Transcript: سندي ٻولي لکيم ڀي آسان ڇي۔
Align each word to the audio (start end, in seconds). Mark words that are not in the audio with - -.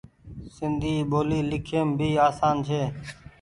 سندي 0.55 0.93
ٻولي 1.11 1.39
لکيم 1.49 1.87
ڀي 1.99 2.09
آسان 2.27 2.55
ڇي۔ 2.67 2.81